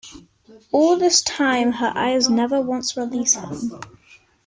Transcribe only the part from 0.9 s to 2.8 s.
this time her eyes never